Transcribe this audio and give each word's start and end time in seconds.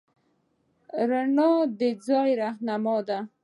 رڼا 1.09 1.49
د 1.79 1.81
ځای 2.07 2.29
رهنما 2.41 2.97
ده. 3.07 3.19